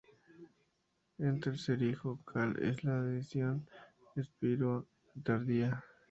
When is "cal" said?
2.25-2.57